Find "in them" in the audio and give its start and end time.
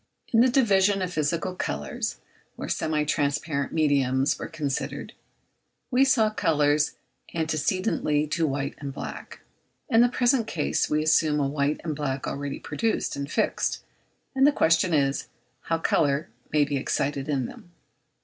17.29-17.69